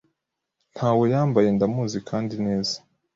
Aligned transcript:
ntawo 0.73 1.03
yambaye 1.13 1.47
ndamuzi 1.55 1.99
kandi 2.09 2.35
neza 2.45 2.75